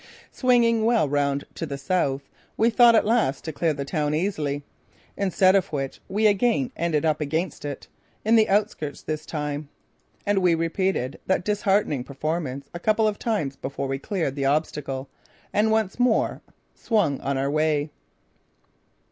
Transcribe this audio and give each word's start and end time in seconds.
Swinging 0.31 0.83
well 0.83 1.07
round 1.07 1.45
to 1.53 1.63
the 1.67 1.77
south 1.77 2.23
we 2.57 2.71
thought 2.71 2.95
at 2.95 3.05
last 3.05 3.43
to 3.45 3.53
clear 3.53 3.71
the 3.71 3.85
town 3.85 4.15
easily, 4.15 4.63
instead 5.15 5.53
of 5.55 5.67
which 5.71 6.01
we 6.09 6.25
again 6.25 6.69
came 6.75 7.05
up 7.05 7.21
against 7.21 7.63
it, 7.63 7.85
in 8.25 8.35
the 8.35 8.49
outskirts 8.49 9.03
this 9.03 9.27
time. 9.27 9.69
And 10.25 10.39
we 10.39 10.55
repeated 10.55 11.19
that 11.27 11.43
disheartening 11.45 12.03
performance 12.03 12.67
a 12.73 12.79
couple 12.79 13.07
of 13.07 13.19
times 13.19 13.55
before 13.55 13.87
we 13.87 13.99
cleared 13.99 14.33
the 14.33 14.45
obstacle 14.45 15.07
and 15.53 15.69
once 15.69 15.99
more 15.99 16.41
swung 16.73 17.19
on 17.21 17.37
our 17.37 17.51
way. 17.51 17.91